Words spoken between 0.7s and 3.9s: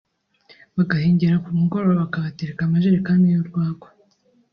bagahengera ku mugoroba bakabatereka amajerekani y’urwagwa